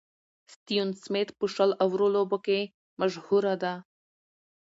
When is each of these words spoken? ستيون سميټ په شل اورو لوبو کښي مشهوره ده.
ستيون 0.53 0.89
سميټ 1.03 1.29
په 1.39 1.45
شل 1.53 1.69
اورو 1.83 2.07
لوبو 2.15 2.37
کښي 2.45 2.61
مشهوره 2.99 3.53
ده. 3.63 3.73